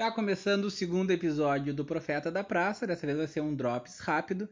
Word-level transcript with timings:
Tá 0.00 0.10
começando 0.10 0.64
o 0.64 0.70
segundo 0.70 1.10
episódio 1.10 1.74
do 1.74 1.84
Profeta 1.84 2.30
da 2.30 2.42
Praça, 2.42 2.86
dessa 2.86 3.04
vez 3.04 3.18
vai 3.18 3.26
ser 3.26 3.42
um 3.42 3.54
drops 3.54 3.98
rápido. 3.98 4.48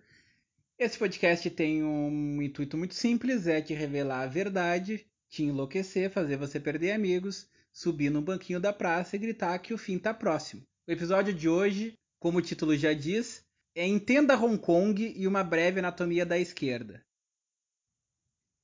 Esse 0.78 0.98
podcast 0.98 1.48
tem 1.48 1.82
um 1.82 2.42
intuito 2.42 2.76
muito 2.76 2.92
simples, 2.92 3.46
é 3.46 3.62
te 3.62 3.72
revelar 3.72 4.24
a 4.24 4.26
verdade, 4.26 5.06
te 5.26 5.44
enlouquecer, 5.44 6.10
fazer 6.10 6.36
você 6.36 6.60
perder 6.60 6.92
amigos, 6.92 7.48
subir 7.72 8.10
no 8.10 8.20
banquinho 8.20 8.60
da 8.60 8.74
praça 8.74 9.16
e 9.16 9.18
gritar 9.18 9.58
que 9.60 9.72
o 9.72 9.78
fim 9.78 9.98
tá 9.98 10.12
próximo. 10.12 10.60
O 10.86 10.92
episódio 10.92 11.32
de 11.32 11.48
hoje, 11.48 11.94
como 12.20 12.36
o 12.36 12.42
título 12.42 12.76
já 12.76 12.92
diz, 12.92 13.42
é 13.74 13.86
Entenda 13.86 14.36
Hong 14.36 14.58
Kong 14.58 15.14
e 15.16 15.26
uma 15.26 15.42
breve 15.42 15.78
anatomia 15.78 16.26
da 16.26 16.38
esquerda. 16.38 17.02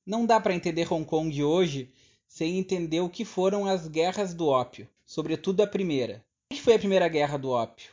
Não 0.05 0.23
dá 0.23 0.39
para 0.39 0.53
entender 0.53 0.93
Hong 0.93 1.03
Kong 1.03 1.43
hoje 1.43 1.91
sem 2.27 2.59
entender 2.59 2.99
o 2.99 3.09
que 3.09 3.25
foram 3.25 3.65
as 3.65 3.87
guerras 3.87 4.35
do 4.35 4.45
ópio, 4.45 4.87
sobretudo 5.03 5.63
a 5.63 5.67
primeira. 5.67 6.23
Que 6.49 6.61
foi 6.61 6.75
a 6.75 6.79
primeira 6.79 7.07
guerra 7.07 7.37
do 7.37 7.49
ópio? 7.49 7.91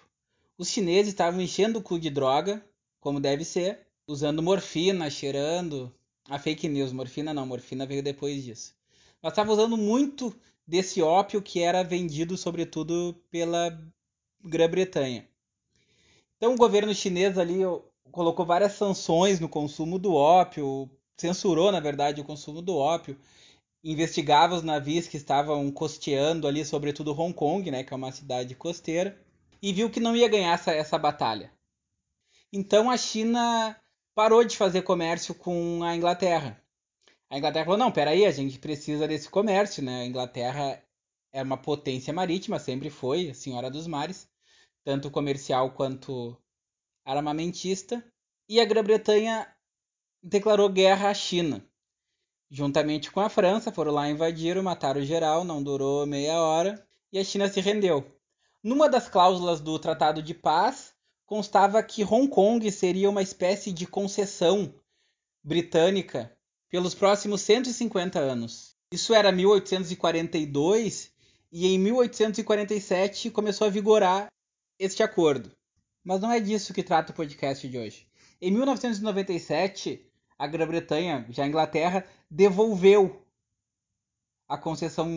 Os 0.59 0.69
chineses 0.69 1.13
estavam 1.13 1.41
enchendo 1.41 1.79
o 1.79 1.83
cu 1.83 1.99
de 1.99 2.11
droga, 2.11 2.65
como 3.01 3.19
deve 3.19 3.45
ser, 3.45 3.87
usando 4.07 4.43
morfina, 4.43 5.09
cheirando. 5.09 5.93
A 6.29 6.39
fake 6.39 6.69
news, 6.69 6.93
morfina 6.93 7.33
não, 7.33 7.47
morfina 7.47 7.87
veio 7.87 8.03
depois 8.03 8.45
disso. 8.45 8.75
Mas 9.23 9.33
estavam 9.33 9.55
usando 9.55 9.77
muito 9.77 10.35
desse 10.67 11.01
ópio 11.03 11.41
que 11.43 11.61
era 11.61 11.83
vendido 11.83 12.37
sobretudo 12.37 13.17
pela 13.31 13.77
Grã-Bretanha. 14.45 15.27
Então 16.37 16.55
o 16.55 16.59
governo 16.59 16.95
chinês 16.95 17.39
ali 17.39 17.61
colocou 18.11 18.45
várias 18.45 18.73
sanções 18.73 19.41
no 19.41 19.49
consumo 19.49 19.99
do 19.99 20.15
ópio, 20.15 20.91
censurou 21.17 21.73
na 21.73 21.81
verdade 21.81 22.21
o 22.21 22.25
consumo 22.25 22.61
do 22.61 22.77
ópio, 22.77 23.19
investigava 23.85 24.55
os 24.55 24.63
navios 24.63 25.09
que 25.09 25.17
estavam 25.17 25.71
costeando 25.71 26.47
ali, 26.47 26.65
sobretudo 26.65 27.19
Hong 27.19 27.35
Kong, 27.35 27.71
né, 27.71 27.83
que 27.83 27.93
é 27.93 27.97
uma 27.97 28.13
cidade 28.13 28.55
costeira, 28.55 29.19
e 29.61 29.73
viu 29.73 29.91
que 29.91 30.01
não 30.01 30.15
ia 30.15 30.29
ganhar 30.29 30.55
essa, 30.55 30.73
essa 30.73 30.99
batalha. 30.99 31.53
Então 32.53 32.91
a 32.91 32.97
China 32.97 33.77
parou 34.15 34.45
de 34.45 34.57
fazer 34.57 34.83
comércio 34.83 35.35
com 35.35 35.83
a 35.83 35.97
Inglaterra. 35.97 36.63
A 37.31 37.39
Inglaterra 37.39 37.65
falou: 37.65 37.79
não, 37.79 37.91
peraí, 37.91 38.27
a 38.27 38.31
gente 38.31 38.59
precisa 38.59 39.09
desse 39.09 39.29
comércio, 39.29 39.83
né? 39.83 40.03
A 40.03 40.07
Inglaterra 40.07 40.83
é 41.33 41.43
uma 41.43 41.57
potência 41.57 42.13
marítima, 42.13 42.59
sempre 42.59 42.91
foi, 42.91 43.31
a 43.31 43.35
senhora 43.35 43.71
dos 43.71 43.87
mares, 43.87 44.29
tanto 44.85 45.11
comercial 45.11 45.73
quanto 45.73 46.37
armamentista. 47.05 48.05
E 48.49 48.61
a 48.61 48.65
Grã-Bretanha 48.65 49.51
declarou 50.23 50.69
guerra 50.69 51.09
à 51.09 51.15
China 51.15 51.65
juntamente 52.53 53.11
com 53.11 53.19
a 53.19 53.31
França, 53.31 53.73
foram 53.73 53.93
lá 53.93 54.11
invadiram, 54.11 54.63
mataram 54.63 55.03
geral, 55.03 55.43
não 55.43 55.63
durou 55.63 56.07
meia 56.07 56.39
hora 56.39 56.87
e 57.11 57.19
a 57.19 57.25
China 57.25 57.49
se 57.49 57.63
rendeu. 57.63 58.05
Numa 58.63 58.91
das 58.91 59.09
cláusulas 59.09 59.59
do 59.59 59.79
Tratado 59.79 60.23
de 60.23 60.35
Paz 60.35 60.93
constava 61.25 61.83
que 61.83 62.05
Hong 62.05 62.29
Kong 62.29 62.71
seria 62.71 63.09
uma 63.09 63.23
espécie 63.23 63.73
de 63.73 63.87
concessão 63.87 64.75
britânica 65.43 66.31
pelos 66.69 66.95
próximos 66.95 67.41
150 67.41 68.19
anos. 68.19 68.77
Isso 68.93 69.15
era 69.15 69.33
1842 69.33 71.11
e 71.51 71.67
em 71.67 71.79
1847 71.79 73.31
começou 73.31 73.67
a 73.67 73.71
vigorar 73.71 74.27
este 74.79 75.03
acordo. 75.03 75.51
Mas 76.05 76.21
não 76.21 76.31
é 76.31 76.39
disso 76.39 76.75
que 76.75 76.83
trata 76.83 77.13
o 77.13 77.17
podcast 77.17 77.67
de 77.67 77.79
hoje. 77.79 78.07
Em 78.43 78.51
1997, 78.51 80.05
a 80.43 80.47
Grã-Bretanha, 80.49 81.25
já 81.31 81.45
a 81.45 81.47
Inglaterra, 81.47 82.05
devolveu 82.29 83.25
a 84.49 84.59
concessão 84.59 85.09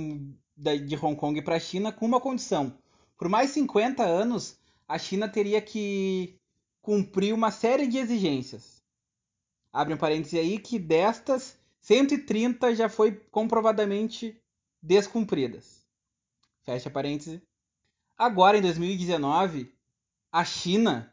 de 0.55 0.95
Hong 0.95 1.15
Kong 1.15 1.41
para 1.41 1.55
a 1.55 1.59
China 1.59 1.91
com 1.91 2.05
uma 2.05 2.21
condição. 2.21 2.77
Por 3.17 3.27
mais 3.27 3.49
50 3.49 4.03
anos, 4.03 4.59
a 4.87 4.99
China 4.99 5.27
teria 5.27 5.59
que 5.63 6.39
cumprir 6.79 7.33
uma 7.33 7.49
série 7.49 7.87
de 7.87 7.97
exigências. 7.97 8.83
Abre 9.73 9.95
um 9.95 9.97
parêntese 9.97 10.37
aí 10.37 10.59
que 10.59 10.77
destas, 10.77 11.57
130 11.81 12.75
já 12.75 12.87
foi 12.87 13.13
comprovadamente 13.31 14.39
descumpridas. 14.79 15.83
Fecha 16.61 16.91
parêntese. 16.91 17.41
Agora, 18.15 18.59
em 18.59 18.61
2019, 18.61 19.73
a 20.31 20.45
China 20.45 21.11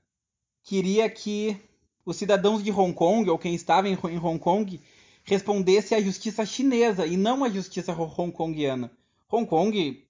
queria 0.62 1.08
que 1.08 1.58
os 2.04 2.16
cidadãos 2.16 2.62
de 2.62 2.70
Hong 2.70 2.92
Kong, 2.94 3.28
ou 3.30 3.38
quem 3.38 3.54
estava 3.54 3.88
em, 3.88 3.96
Hong 3.96 4.38
Kong, 4.38 4.80
respondesse 5.24 5.94
à 5.94 6.00
justiça 6.00 6.44
chinesa 6.44 7.06
e 7.06 7.16
não 7.16 7.44
à 7.44 7.48
justiça 7.48 7.92
hongkongiana. 7.92 8.90
Hong 9.30 9.46
Kong 9.46 10.06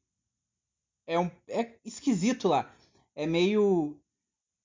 é, 1.06 1.18
um, 1.18 1.30
é 1.48 1.76
esquisito 1.84 2.48
lá. 2.48 2.70
É 3.14 3.26
meio. 3.26 3.98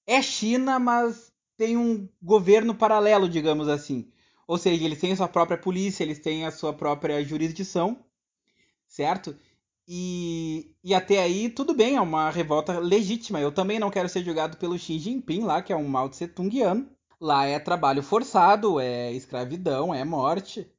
É 0.06 0.22
China, 0.22 0.80
mas 0.80 1.32
tem 1.58 1.76
um 1.76 2.08
governo 2.22 2.74
paralelo, 2.74 3.28
digamos 3.28 3.68
assim. 3.68 4.10
Ou 4.48 4.58
seja, 4.58 4.86
eles 4.86 5.00
têm 5.02 5.12
a 5.12 5.16
sua 5.18 5.28
própria 5.28 5.58
polícia, 5.58 6.04
eles 6.04 6.20
têm 6.20 6.46
a 6.46 6.52
sua 6.52 6.72
própria 6.72 7.22
jurisdição, 7.24 8.06
certo? 8.88 9.38
E, 9.86 10.74
e 10.84 10.94
até 10.94 11.20
aí, 11.20 11.50
tudo 11.50 11.74
bem, 11.74 11.98
é 11.98 12.02
uma 12.02 12.30
revolta 12.30 12.80
legítima. 12.80 13.42
Eu 13.42 13.52
também 13.52 13.80
não 13.80 13.92
quero 13.92 14.08
ser 14.08 14.24
julgado 14.24 14.58
pelo 14.58 14.78
Xi 14.78 15.00
Jinping 15.00 15.42
lá, 15.42 15.62
que 15.62 15.74
é 15.74 15.76
um 15.76 15.88
Mao 15.88 16.10
Tse 16.10 16.28
Tungiano. 16.28 16.90
Lá 17.20 17.46
é 17.46 17.58
trabalho 17.58 18.04
forçado, 18.04 18.80
é 18.80 19.12
escravidão, 19.12 19.92
é 19.92 20.06
morte. 20.06 20.72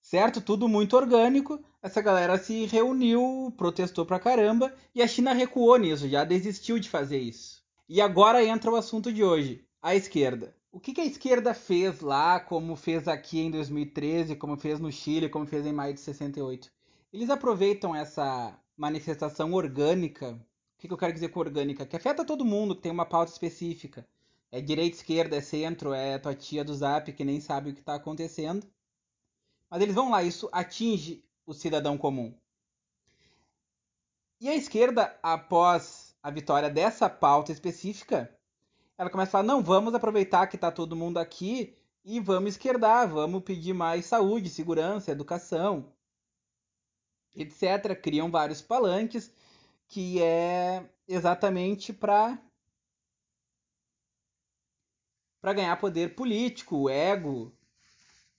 Certo? 0.00 0.40
Tudo 0.40 0.66
muito 0.66 0.96
orgânico. 0.96 1.62
Essa 1.82 2.00
galera 2.00 2.38
se 2.38 2.64
reuniu, 2.64 3.52
protestou 3.58 4.06
pra 4.06 4.18
caramba 4.18 4.74
e 4.94 5.02
a 5.02 5.06
China 5.06 5.34
recuou 5.34 5.76
nisso, 5.76 6.08
já 6.08 6.24
desistiu 6.24 6.78
de 6.78 6.88
fazer 6.88 7.18
isso. 7.18 7.62
E 7.86 8.00
agora 8.00 8.42
entra 8.42 8.70
o 8.70 8.76
assunto 8.76 9.12
de 9.12 9.22
hoje: 9.22 9.66
a 9.82 9.94
esquerda. 9.94 10.56
O 10.72 10.80
que, 10.80 10.98
a 10.98 11.04
esquerda 11.04 11.52
fez 11.52 12.00
lá, 12.00 12.40
como 12.40 12.74
fez 12.74 13.06
aqui 13.06 13.40
em 13.40 13.50
2013, 13.50 14.36
como 14.36 14.56
fez 14.56 14.80
no 14.80 14.90
Chile, 14.90 15.28
como 15.28 15.44
fez 15.46 15.66
em 15.66 15.72
maio 15.74 15.92
de 15.92 16.00
68? 16.00 16.72
Eles 17.12 17.28
aproveitam 17.28 17.94
essa 17.94 18.58
manifestação 18.74 19.52
orgânica. 19.52 20.30
O 20.32 20.78
que 20.78 20.90
eu 20.90 20.96
quero 20.96 21.12
dizer 21.12 21.28
com 21.28 21.40
orgânica? 21.40 21.84
Que 21.84 21.96
afeta 21.96 22.24
todo 22.24 22.46
mundo, 22.46 22.74
que 22.74 22.80
tem 22.80 22.90
uma 22.90 23.04
pauta 23.04 23.30
específica 23.30 24.06
é 24.52 24.60
direita, 24.60 24.98
esquerda, 24.98 25.36
é 25.36 25.40
centro, 25.40 25.94
é 25.94 26.18
tua 26.18 26.34
tia 26.34 26.62
do 26.62 26.74
zap 26.74 27.10
que 27.10 27.24
nem 27.24 27.40
sabe 27.40 27.70
o 27.70 27.74
que 27.74 27.80
está 27.80 27.94
acontecendo. 27.94 28.66
Mas 29.70 29.80
eles 29.80 29.94
vão 29.94 30.10
lá, 30.10 30.22
isso 30.22 30.50
atinge 30.52 31.24
o 31.46 31.54
cidadão 31.54 31.96
comum. 31.96 32.34
E 34.38 34.50
a 34.50 34.54
esquerda, 34.54 35.18
após 35.22 36.14
a 36.22 36.30
vitória 36.30 36.68
dessa 36.68 37.08
pauta 37.08 37.50
específica, 37.50 38.30
ela 38.98 39.08
começa 39.08 39.30
a 39.30 39.32
falar: 39.32 39.44
não, 39.44 39.62
vamos 39.62 39.94
aproveitar 39.94 40.46
que 40.46 40.56
está 40.56 40.70
todo 40.70 40.94
mundo 40.94 41.18
aqui 41.18 41.74
e 42.04 42.20
vamos 42.20 42.50
esquerdar, 42.50 43.08
vamos 43.08 43.42
pedir 43.42 43.72
mais 43.72 44.04
saúde, 44.04 44.50
segurança, 44.50 45.10
educação, 45.10 45.90
etc. 47.34 47.98
Criam 47.98 48.30
vários 48.30 48.60
palanques 48.60 49.32
que 49.88 50.20
é 50.20 50.84
exatamente 51.08 51.92
para 51.92 52.38
para 55.42 55.52
ganhar 55.52 55.76
poder 55.76 56.14
político, 56.14 56.88
ego, 56.88 57.52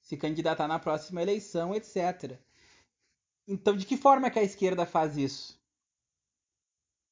se 0.02 0.16
candidatar 0.16 0.68
na 0.68 0.80
próxima 0.80 1.22
eleição, 1.22 1.76
etc. 1.76 2.40
Então, 3.46 3.76
de 3.76 3.86
que 3.86 3.98
forma 3.98 4.32
que 4.32 4.40
a 4.40 4.44
esquerda 4.44 4.86
faz 4.86 5.18
isso? 5.18 5.62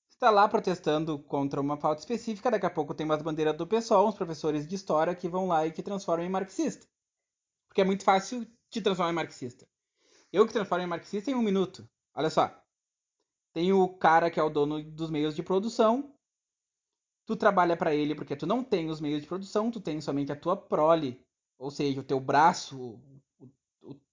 Está 0.09 0.29
lá 0.29 0.47
protestando 0.47 1.19
contra 1.19 1.59
uma 1.59 1.77
pauta 1.77 1.99
específica, 1.99 2.49
daqui 2.49 2.65
a 2.65 2.69
pouco 2.69 2.93
tem 2.93 3.05
umas 3.05 3.21
bandeiras 3.21 3.57
do 3.57 3.67
PSOL, 3.67 4.07
uns 4.07 4.15
professores 4.15 4.65
de 4.65 4.75
história 4.75 5.13
que 5.13 5.27
vão 5.27 5.47
lá 5.47 5.67
e 5.67 5.71
que 5.71 5.83
transformam 5.83 6.25
em 6.25 6.29
marxista. 6.29 6.87
Porque 7.67 7.81
é 7.81 7.85
muito 7.85 8.03
fácil 8.03 8.47
te 8.69 8.81
transformar 8.81 9.11
em 9.11 9.15
marxista. 9.15 9.67
Eu 10.31 10.47
que 10.47 10.53
transformo 10.53 10.85
em 10.85 10.87
marxista 10.87 11.29
em 11.29 11.35
um 11.35 11.41
minuto. 11.41 11.89
Olha 12.13 12.29
só. 12.29 12.55
Tem 13.51 13.73
o 13.73 13.89
cara 13.89 14.31
que 14.31 14.39
é 14.39 14.43
o 14.43 14.49
dono 14.49 14.81
dos 14.81 15.09
meios 15.09 15.35
de 15.35 15.43
produção, 15.43 16.15
tu 17.31 17.35
trabalha 17.37 17.77
para 17.77 17.95
ele 17.95 18.13
porque 18.13 18.35
tu 18.35 18.45
não 18.45 18.61
tem 18.61 18.89
os 18.89 18.99
meios 18.99 19.21
de 19.21 19.27
produção, 19.27 19.71
tu 19.71 19.79
tem 19.79 20.01
somente 20.01 20.33
a 20.33 20.35
tua 20.35 20.57
prole, 20.57 21.23
ou 21.57 21.71
seja, 21.71 22.01
o 22.01 22.03
teu 22.03 22.19
braço, 22.19 22.99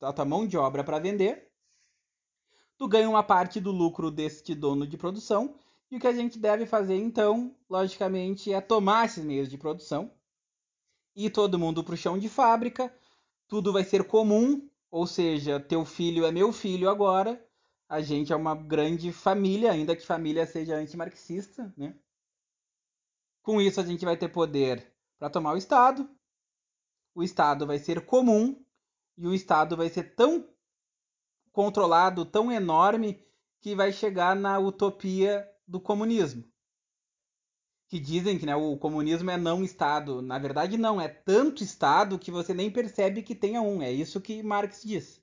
a 0.01 0.13
tua 0.13 0.25
mão 0.25 0.47
de 0.47 0.57
obra 0.57 0.85
para 0.85 1.01
vender. 1.01 1.51
Tu 2.77 2.87
ganha 2.87 3.11
uma 3.11 3.25
parte 3.25 3.61
do 3.61 3.73
lucro 3.73 4.09
deste 4.09 4.55
dono 4.55 4.87
de 4.87 4.97
produção, 4.97 5.57
e 5.91 5.97
o 5.97 6.01
que 6.01 6.07
a 6.07 6.13
gente 6.13 6.39
deve 6.39 6.65
fazer 6.65 6.97
então, 6.97 7.57
logicamente, 7.69 8.53
é 8.53 8.61
tomar 8.61 9.07
esses 9.07 9.25
meios 9.25 9.49
de 9.49 9.59
produção 9.59 10.13
e 11.17 11.29
todo 11.29 11.59
mundo 11.59 11.83
para 11.83 11.95
o 11.95 11.97
chão 11.97 12.17
de 12.17 12.29
fábrica, 12.29 12.95
tudo 13.49 13.73
vai 13.73 13.83
ser 13.83 14.05
comum, 14.05 14.69
ou 14.93 15.09
seja, 15.09 15.59
teu 15.59 15.85
filho 15.85 16.25
é 16.25 16.31
meu 16.31 16.53
filho 16.53 16.89
agora, 16.89 17.45
a 17.89 18.01
gente 18.01 18.33
é 18.33 18.37
uma 18.37 18.55
grande 18.55 19.11
família, 19.11 19.73
ainda 19.73 19.97
que 19.97 20.07
família 20.07 20.47
seja 20.47 20.77
antimarxista, 20.77 21.75
né? 21.77 21.97
Com 23.49 23.63
isso, 23.63 23.81
a 23.81 23.83
gente 23.83 24.05
vai 24.05 24.15
ter 24.15 24.29
poder 24.29 24.93
para 25.19 25.31
tomar 25.31 25.55
o 25.55 25.57
Estado. 25.57 26.07
O 27.15 27.23
Estado 27.23 27.67
vai 27.67 27.79
ser 27.79 28.05
comum 28.05 28.63
e 29.17 29.27
o 29.27 29.33
Estado 29.33 29.75
vai 29.75 29.89
ser 29.89 30.15
tão 30.15 30.47
controlado, 31.51 32.27
tão 32.27 32.53
enorme, 32.53 33.25
que 33.59 33.75
vai 33.75 33.91
chegar 33.91 34.37
na 34.37 34.59
utopia 34.59 35.49
do 35.67 35.81
comunismo. 35.81 36.45
que 37.89 37.99
dizem 37.99 38.39
que 38.39 38.45
né, 38.45 38.55
o 38.55 38.77
comunismo 38.77 39.31
é 39.31 39.39
não 39.39 39.65
Estado. 39.65 40.21
Na 40.21 40.39
verdade, 40.39 40.77
não. 40.77 41.01
É 41.01 41.09
tanto 41.09 41.65
Estado 41.65 42.19
que 42.19 42.31
você 42.31 42.53
nem 42.53 42.71
percebe 42.71 43.23
que 43.23 43.35
tenha 43.35 43.63
um. 43.63 43.81
É 43.81 43.91
isso 43.91 44.21
que 44.21 44.43
Marx 44.43 44.83
diz. 44.83 45.23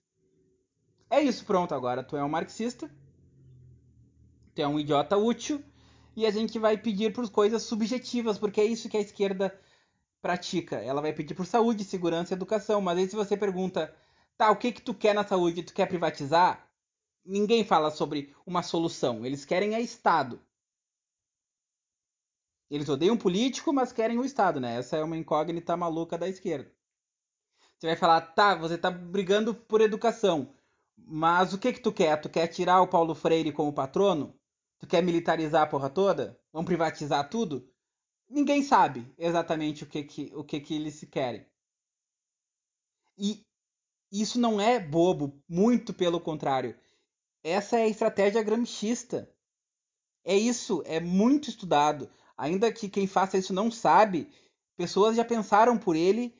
É 1.12 1.21
isso, 1.21 1.45
pronto. 1.45 1.75
Agora 1.75 2.04
tu 2.04 2.18
é 2.18 2.24
um 2.24 2.30
marxista. 2.30 2.89
Tu 4.56 4.63
é 4.63 4.68
um 4.68 4.80
idiota 4.80 5.16
útil. 5.16 5.63
E 6.15 6.25
a 6.25 6.31
gente 6.31 6.57
vai 6.57 6.77
pedir 6.77 7.12
por 7.13 7.29
coisas 7.29 7.63
subjetivas, 7.63 8.38
porque 8.38 8.62
é 8.62 8.65
isso 8.65 8.89
que 8.89 8.97
a 8.97 9.01
esquerda 9.01 9.57
pratica. 10.21 10.77
Ela 10.77 11.01
vai 11.01 11.13
pedir 11.13 11.35
por 11.35 11.45
saúde, 11.45 11.83
segurança 11.83 12.33
e 12.33 12.35
educação. 12.35 12.81
Mas 12.81 12.97
aí 12.97 13.09
se 13.09 13.15
você 13.15 13.35
pergunta, 13.38 13.94
tá, 14.38 14.50
o 14.51 14.56
que 14.56 14.71
que 14.71 14.81
tu 14.81 14.94
quer 14.94 15.13
na 15.13 15.25
saúde? 15.25 15.63
Tu 15.63 15.73
quer 15.73 15.88
privatizar? 15.88 16.67
Ninguém 17.25 17.63
fala 17.65 17.91
sobre 17.91 18.33
uma 18.45 18.63
solução. 18.63 19.25
Eles 19.25 19.45
querem 19.45 19.75
é 19.75 19.81
Estado. 19.81 20.39
Eles 22.69 22.89
odeiam 22.89 23.18
político, 23.18 23.73
mas 23.73 23.91
querem 23.91 24.18
o 24.18 24.25
Estado, 24.25 24.59
né? 24.59 24.77
Essa 24.77 24.97
é 24.97 25.03
uma 25.03 25.18
incógnita 25.18 25.77
maluca 25.77 26.18
da 26.18 26.27
esquerda. 26.27 26.71
Você 27.77 27.88
vai 27.88 27.95
falar, 27.95 28.21
tá, 28.21 28.56
você 28.56 28.77
tá 28.77 28.89
brigando 28.89 29.53
por 29.53 29.81
educação, 29.81 30.53
mas 30.97 31.53
o 31.53 31.57
que 31.59 31.73
que 31.73 31.81
tu 31.81 31.91
quer? 31.91 32.19
Tu 32.21 32.29
quer 32.29 32.47
tirar 32.47 32.81
o 32.81 32.88
Paulo 32.88 33.13
Freire 33.13 33.51
como 33.51 33.73
patrono? 33.73 34.33
Tu 34.80 34.88
quer 34.88 35.01
militarizar 35.04 35.63
a 35.63 35.68
porra 35.68 35.89
toda? 35.89 36.39
Vamos 36.51 36.68
privatizar 36.68 37.30
tudo? 37.30 37.69
Ninguém 38.30 38.63
sabe 38.63 39.13
exatamente 39.18 39.83
o 39.83 39.88
que 39.88 40.04
que, 40.04 40.31
o 40.36 40.44
que, 40.44 40.60
que 40.60 40.74
eles 40.75 41.04
querem. 41.10 41.45
E 43.18 43.45
isso 44.12 44.39
não 44.39 44.60
é 44.60 44.80
bobo, 44.80 45.42
muito 45.48 45.94
pelo 45.94 46.19
contrário. 46.19 46.77
Essa 47.44 47.77
é 47.77 47.83
a 47.83 47.88
estratégia 47.88 48.42
gramscista. 48.44 49.31
É 50.24 50.36
isso, 50.36 50.81
é 50.86 51.00
muito 51.00 51.50
estudado. 51.50 52.10
Ainda 52.38 52.71
que 52.71 52.89
quem 52.89 53.07
faça 53.07 53.38
isso 53.38 53.54
não 53.54 53.71
sabe, 53.71 54.30
pessoas 54.75 55.16
já 55.16 55.24
pensaram 55.24 55.78
por 55.78 55.95
ele 55.95 56.36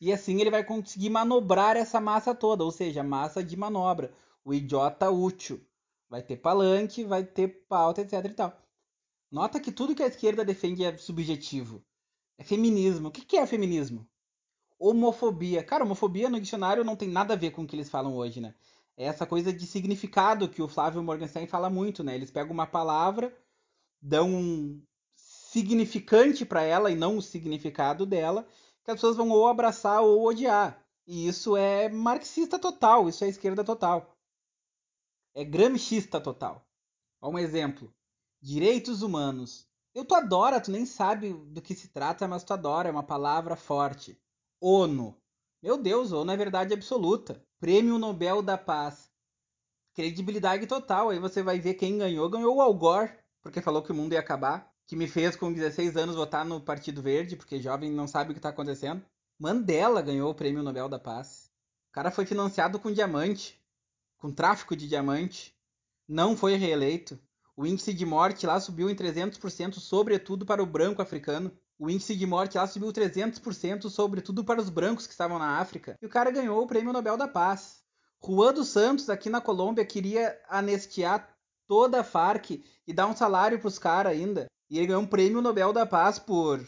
e 0.00 0.12
assim 0.12 0.40
ele 0.40 0.50
vai 0.50 0.62
conseguir 0.62 1.08
manobrar 1.08 1.76
essa 1.76 2.00
massa 2.00 2.34
toda, 2.34 2.62
ou 2.62 2.70
seja, 2.70 3.02
massa 3.02 3.42
de 3.42 3.56
manobra, 3.56 4.12
o 4.44 4.52
idiota 4.52 5.10
útil. 5.10 5.60
Vai 6.08 6.22
ter 6.22 6.36
palanque, 6.36 7.04
vai 7.04 7.24
ter 7.24 7.66
pauta, 7.68 8.00
etc 8.00 8.24
e 8.24 8.34
tal. 8.34 8.56
Nota 9.30 9.60
que 9.60 9.72
tudo 9.72 9.94
que 9.94 10.02
a 10.02 10.06
esquerda 10.06 10.44
defende 10.44 10.84
é 10.84 10.96
subjetivo. 10.96 11.84
É 12.38 12.44
feminismo. 12.44 13.08
O 13.08 13.10
que 13.10 13.36
é 13.36 13.46
feminismo? 13.46 14.06
Homofobia. 14.78 15.64
Cara, 15.64 15.84
homofobia 15.84 16.30
no 16.30 16.40
dicionário 16.40 16.84
não 16.84 16.96
tem 16.96 17.08
nada 17.08 17.34
a 17.34 17.36
ver 17.36 17.50
com 17.50 17.62
o 17.62 17.66
que 17.66 17.74
eles 17.74 17.90
falam 17.90 18.14
hoje, 18.14 18.40
né? 18.40 18.54
É 18.96 19.06
essa 19.06 19.26
coisa 19.26 19.52
de 19.52 19.66
significado 19.66 20.48
que 20.48 20.62
o 20.62 20.68
Flávio 20.68 21.02
Morgenstern 21.02 21.46
fala 21.48 21.68
muito, 21.68 22.04
né? 22.04 22.14
Eles 22.14 22.30
pegam 22.30 22.52
uma 22.52 22.66
palavra 22.66 23.32
dão 24.00 24.28
um 24.30 24.82
significante 25.16 26.44
para 26.44 26.62
ela 26.62 26.90
e 26.90 26.94
não 26.94 27.16
o 27.16 27.22
significado 27.22 28.06
dela, 28.06 28.46
que 28.84 28.90
as 28.90 28.96
pessoas 28.96 29.16
vão 29.16 29.30
ou 29.30 29.48
abraçar 29.48 30.02
ou 30.02 30.24
odiar. 30.24 30.80
E 31.06 31.26
isso 31.26 31.56
é 31.56 31.88
marxista 31.88 32.58
total, 32.58 33.08
isso 33.08 33.24
é 33.24 33.28
esquerda 33.28 33.64
total. 33.64 34.15
É 35.36 35.44
gramscista 35.44 36.18
total. 36.18 36.66
Olha 37.20 37.34
um 37.34 37.38
exemplo. 37.38 37.92
Direitos 38.40 39.02
humanos. 39.02 39.68
Eu 39.94 40.02
tu 40.02 40.14
adora, 40.14 40.58
tu 40.58 40.70
nem 40.70 40.86
sabe 40.86 41.34
do 41.34 41.60
que 41.60 41.74
se 41.74 41.88
trata, 41.88 42.26
mas 42.26 42.42
tu 42.42 42.54
adora, 42.54 42.88
é 42.88 42.90
uma 42.90 43.02
palavra 43.02 43.54
forte. 43.54 44.18
ONU. 44.58 45.14
Meu 45.62 45.76
Deus, 45.76 46.10
ONU 46.10 46.32
é 46.32 46.36
verdade 46.38 46.72
absoluta. 46.72 47.44
Prêmio 47.60 47.98
Nobel 47.98 48.40
da 48.40 48.56
Paz. 48.56 49.10
Credibilidade 49.92 50.66
total. 50.66 51.10
Aí 51.10 51.18
você 51.18 51.42
vai 51.42 51.60
ver 51.60 51.74
quem 51.74 51.98
ganhou. 51.98 52.30
Ganhou 52.30 52.56
o 52.56 52.62
Al 52.62 52.72
Gore 52.72 53.12
porque 53.42 53.60
falou 53.60 53.82
que 53.82 53.92
o 53.92 53.94
mundo 53.94 54.14
ia 54.14 54.20
acabar, 54.20 54.72
que 54.86 54.96
me 54.96 55.06
fez 55.06 55.36
com 55.36 55.52
16 55.52 55.98
anos 55.98 56.16
votar 56.16 56.46
no 56.46 56.62
Partido 56.62 57.02
Verde, 57.02 57.36
porque 57.36 57.60
jovem 57.60 57.92
não 57.92 58.08
sabe 58.08 58.30
o 58.30 58.32
que 58.32 58.38
está 58.38 58.48
acontecendo. 58.48 59.04
Mandela 59.38 60.00
ganhou 60.00 60.30
o 60.30 60.34
Prêmio 60.34 60.62
Nobel 60.62 60.88
da 60.88 60.98
Paz. 60.98 61.50
O 61.90 61.92
cara 61.92 62.10
foi 62.10 62.24
financiado 62.24 62.80
com 62.80 62.90
diamante, 62.90 63.60
com 64.26 64.32
tráfico 64.32 64.74
de 64.74 64.88
diamante. 64.88 65.54
Não 66.08 66.36
foi 66.36 66.56
reeleito. 66.56 67.16
O 67.56 67.64
índice 67.64 67.94
de 67.94 68.04
morte 68.04 68.44
lá 68.44 68.58
subiu 68.58 68.90
em 68.90 68.94
300%, 68.94 69.74
sobretudo 69.74 70.44
para 70.44 70.60
o 70.60 70.66
branco 70.66 71.00
africano. 71.00 71.52
O 71.78 71.88
índice 71.88 72.16
de 72.16 72.26
morte 72.26 72.58
lá 72.58 72.66
subiu 72.66 72.92
300%, 72.92 73.88
sobretudo 73.88 74.44
para 74.44 74.60
os 74.60 74.68
brancos 74.68 75.06
que 75.06 75.12
estavam 75.12 75.38
na 75.38 75.60
África. 75.60 75.96
E 76.02 76.06
o 76.06 76.08
cara 76.08 76.32
ganhou 76.32 76.60
o 76.60 76.66
Prêmio 76.66 76.92
Nobel 76.92 77.16
da 77.16 77.28
Paz. 77.28 77.84
Juan 78.20 78.52
dos 78.52 78.66
Santos, 78.66 79.08
aqui 79.08 79.30
na 79.30 79.40
Colômbia, 79.40 79.84
queria 79.84 80.36
anistiar 80.48 81.32
toda 81.68 82.00
a 82.00 82.04
Farc 82.04 82.64
e 82.84 82.92
dar 82.92 83.06
um 83.06 83.14
salário 83.14 83.60
pros 83.60 83.78
caras 83.78 84.12
ainda. 84.12 84.46
E 84.68 84.76
ele 84.76 84.88
ganhou 84.88 85.02
um 85.02 85.06
prêmio 85.06 85.40
Nobel 85.40 85.72
da 85.72 85.86
Paz 85.86 86.18
por 86.18 86.66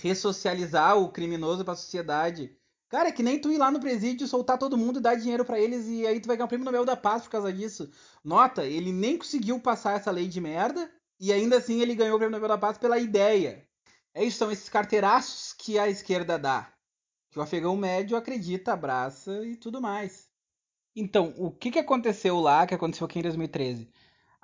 ressocializar 0.00 0.96
o 0.96 1.10
criminoso 1.10 1.66
pra 1.66 1.76
sociedade. 1.76 2.56
Cara, 2.94 3.08
é 3.08 3.12
que 3.12 3.24
nem 3.24 3.40
tu 3.40 3.50
ir 3.50 3.58
lá 3.58 3.72
no 3.72 3.80
presídio, 3.80 4.28
soltar 4.28 4.56
todo 4.56 4.78
mundo 4.78 5.00
e 5.00 5.02
dar 5.02 5.16
dinheiro 5.16 5.44
para 5.44 5.58
eles 5.58 5.88
e 5.88 6.06
aí 6.06 6.20
tu 6.20 6.28
vai 6.28 6.36
ganhar 6.36 6.44
um 6.44 6.48
prêmio 6.48 6.64
Nobel 6.64 6.84
da 6.84 6.96
Paz 6.96 7.24
por 7.24 7.30
causa 7.30 7.52
disso. 7.52 7.90
Nota, 8.22 8.64
ele 8.64 8.92
nem 8.92 9.18
conseguiu 9.18 9.58
passar 9.58 9.96
essa 9.96 10.12
lei 10.12 10.28
de 10.28 10.40
merda 10.40 10.88
e 11.18 11.32
ainda 11.32 11.56
assim 11.56 11.80
ele 11.80 11.96
ganhou 11.96 12.14
o 12.14 12.18
prêmio 12.18 12.30
Nobel 12.30 12.50
da 12.50 12.56
Paz 12.56 12.78
pela 12.78 12.96
ideia. 12.96 13.66
É 14.14 14.22
isso, 14.22 14.38
são 14.38 14.48
esses 14.48 14.68
carteiraços 14.68 15.52
que 15.54 15.76
a 15.76 15.88
esquerda 15.88 16.38
dá. 16.38 16.72
Que 17.32 17.40
o 17.40 17.42
afegão 17.42 17.76
médio 17.76 18.16
acredita, 18.16 18.74
abraça 18.74 19.44
e 19.44 19.56
tudo 19.56 19.80
mais. 19.80 20.28
Então, 20.94 21.34
o 21.36 21.50
que, 21.50 21.72
que 21.72 21.80
aconteceu 21.80 22.38
lá, 22.38 22.64
que 22.64 22.76
aconteceu 22.76 23.06
aqui 23.06 23.18
em 23.18 23.22
2013? 23.22 23.90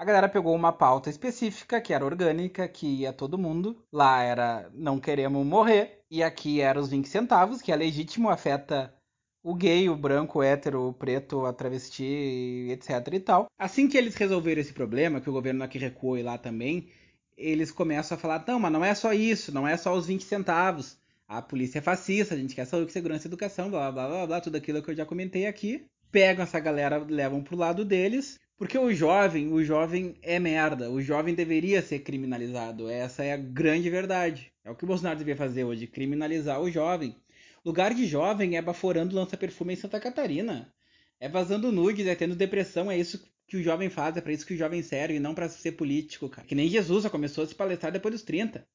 A 0.01 0.05
galera 0.05 0.31
pegou 0.31 0.55
uma 0.55 0.73
pauta 0.73 1.11
específica, 1.11 1.79
que 1.79 1.93
era 1.93 2.03
orgânica, 2.03 2.67
que 2.67 2.87
ia 2.87 3.13
todo 3.13 3.37
mundo. 3.37 3.85
Lá 3.93 4.23
era 4.23 4.71
não 4.73 4.99
queremos 4.99 5.47
morrer. 5.47 6.01
E 6.11 6.23
aqui 6.23 6.59
era 6.63 6.81
os 6.81 6.89
20 6.89 7.07
centavos, 7.07 7.61
que 7.61 7.71
é 7.71 7.77
legítimo, 7.77 8.31
afeta 8.31 8.95
o 9.43 9.55
gay, 9.55 9.91
o 9.91 9.97
branco, 9.97 10.39
o 10.39 10.43
hétero, 10.43 10.89
o 10.89 10.95
preto, 10.95 11.45
a 11.45 11.53
travesti, 11.53 12.69
etc 12.71 13.13
e 13.13 13.21
tal. 13.21 13.47
Assim 13.59 13.89
que 13.89 13.99
eles 13.99 14.15
resolveram 14.15 14.63
esse 14.63 14.73
problema, 14.73 15.21
que 15.21 15.29
o 15.29 15.35
governo 15.35 15.63
aqui 15.63 15.79
recuou 15.79 16.17
e 16.17 16.23
lá 16.23 16.39
também, 16.39 16.89
eles 17.37 17.71
começam 17.71 18.17
a 18.17 18.19
falar, 18.19 18.43
não, 18.49 18.59
mas 18.59 18.73
não 18.73 18.83
é 18.83 18.95
só 18.95 19.13
isso, 19.13 19.53
não 19.53 19.69
é 19.69 19.77
só 19.77 19.95
os 19.95 20.07
20 20.07 20.25
centavos. 20.25 20.97
A 21.29 21.43
polícia 21.43 21.79
é 21.79 21.83
fascista, 21.83 22.35
a 22.35 22.39
gente 22.39 22.55
quer 22.55 22.65
saúde, 22.65 22.91
segurança 22.91 23.27
e 23.27 23.29
educação, 23.29 23.71
blá, 23.71 23.93
blá, 23.93 24.09
blá, 24.09 24.27
blá, 24.27 24.41
tudo 24.41 24.57
aquilo 24.57 24.83
que 24.83 24.93
eu 24.93 24.97
já 24.97 25.05
comentei 25.05 25.47
aqui. 25.47 25.85
Pegam 26.11 26.43
essa 26.43 26.59
galera, 26.59 26.97
levam 26.97 27.43
pro 27.43 27.55
lado 27.55 27.85
deles 27.85 28.41
porque 28.61 28.77
o 28.77 28.93
jovem, 28.93 29.51
o 29.55 29.65
jovem 29.65 30.17
é 30.21 30.39
merda. 30.39 30.91
O 30.91 31.01
jovem 31.01 31.35
deveria 31.35 31.81
ser 31.81 32.01
criminalizado. 32.01 32.91
Essa 32.91 33.25
é 33.25 33.33
a 33.33 33.37
grande 33.39 33.89
verdade. 33.89 34.53
É 34.63 34.71
o 34.71 34.75
que 34.75 34.85
o 34.85 34.87
Bolsonaro 34.87 35.19
devia 35.19 35.35
fazer 35.35 35.65
hoje, 35.65 35.87
criminalizar 35.87 36.61
o 36.61 36.71
jovem. 36.71 37.17
Lugar 37.65 37.95
de 37.95 38.05
jovem 38.05 38.59
é 38.59 38.61
baforando 38.61 39.17
lança-perfume 39.17 39.73
em 39.73 39.77
Santa 39.77 39.99
Catarina. 39.99 40.71
É 41.19 41.27
vazando 41.27 41.73
nudes, 41.73 42.07
é 42.07 42.15
tendo 42.15 42.37
depressão, 42.37 42.91
é 42.91 42.99
isso 42.99 43.27
que 43.47 43.57
o 43.57 43.63
jovem 43.63 43.89
faz, 43.89 44.19
é 44.19 44.21
para 44.21 44.35
isso 44.35 44.45
que 44.45 44.53
o 44.53 44.59
jovem 44.59 44.83
serve, 44.83 45.15
e 45.15 45.21
não 45.21 45.35
para 45.35 45.49
ser 45.49 45.73
político, 45.73 46.29
cara. 46.29 46.47
Que 46.47 46.55
nem 46.55 46.69
Jesus 46.69 47.05
só 47.05 47.09
começou 47.09 47.45
a 47.45 47.47
se 47.47 47.55
palestrar 47.55 47.91
depois 47.91 48.13
dos 48.13 48.23
30. 48.23 48.69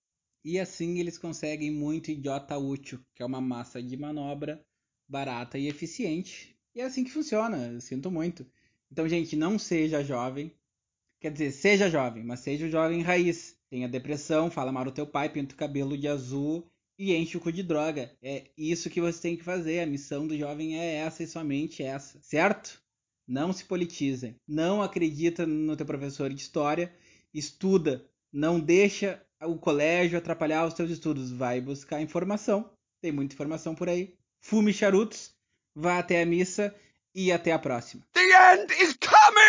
E 0.43 0.57
assim 0.59 0.97
eles 0.97 1.19
conseguem 1.19 1.69
muito 1.69 2.09
idiota 2.09 2.57
útil, 2.57 2.99
que 3.13 3.21
é 3.21 3.25
uma 3.25 3.39
massa 3.39 3.83
de 3.83 3.95
manobra 3.95 4.65
barata 5.07 5.59
e 5.59 5.67
eficiente. 5.67 6.57
E 6.73 6.81
é 6.81 6.85
assim 6.85 7.03
que 7.03 7.11
funciona, 7.11 7.79
sinto 7.79 8.09
muito. 8.09 8.47
Então, 8.91 9.07
gente, 9.07 9.35
não 9.35 9.57
seja 9.57 10.03
jovem. 10.03 10.51
Quer 11.19 11.31
dizer, 11.31 11.51
seja 11.51 11.89
jovem, 11.89 12.23
mas 12.23 12.41
seja 12.41 12.65
o 12.65 12.69
jovem 12.69 13.01
raiz. 13.01 13.57
Tenha 13.69 13.89
depressão, 13.89 14.51
fala 14.51 14.71
mal 14.71 14.85
do 14.85 14.91
teu 14.91 15.07
pai, 15.07 15.29
pinta 15.29 15.55
o 15.55 15.57
cabelo 15.57 15.97
de 15.97 16.07
azul 16.07 16.69
e 16.97 17.13
enche 17.13 17.37
o 17.37 17.41
cu 17.41 17.51
de 17.51 17.63
droga. 17.63 18.15
É 18.21 18.49
isso 18.57 18.89
que 18.89 19.01
você 19.01 19.21
tem 19.21 19.37
que 19.37 19.43
fazer. 19.43 19.79
A 19.79 19.85
missão 19.85 20.27
do 20.27 20.37
jovem 20.37 20.79
é 20.79 20.95
essa 20.95 21.23
e 21.23 21.27
somente 21.27 21.83
essa, 21.83 22.19
certo? 22.21 22.81
Não 23.27 23.51
se 23.51 23.65
politizem. 23.65 24.35
Não 24.47 24.81
acredita 24.81 25.45
no 25.45 25.75
teu 25.75 25.85
professor 25.85 26.31
de 26.31 26.39
história. 26.39 26.93
Estuda. 27.33 28.05
Não 28.31 28.59
deixa 28.59 29.21
o 29.41 29.57
colégio 29.57 30.17
atrapalhar 30.17 30.65
os 30.65 30.73
teus 30.73 30.91
estudos. 30.91 31.31
Vai 31.31 31.59
buscar 31.59 32.01
informação. 32.01 32.71
Tem 33.01 33.11
muita 33.11 33.33
informação 33.33 33.73
por 33.73 33.89
aí. 33.89 34.15
Fume 34.41 34.71
charutos. 34.71 35.33
Vá 35.75 35.99
até 35.99 36.21
a 36.21 36.25
missa 36.25 36.73
e 37.15 37.31
até 37.31 37.53
a 37.53 37.59
próxima. 37.59 38.03
The 38.13 38.19
end 38.19 38.73
is 38.73 38.97
coming! 38.99 39.44